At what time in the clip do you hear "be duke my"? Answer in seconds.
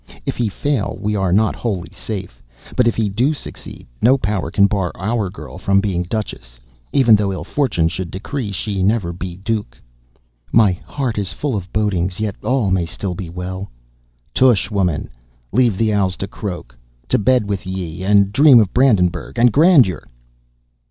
9.19-10.71